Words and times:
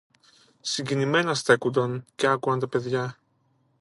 Συγκινημένα 0.61 1.35
στέκουνταν 1.35 2.05
και 2.15 2.27
άκουαν 2.27 2.59
τα 2.59 2.67
παιδιά 2.67 3.17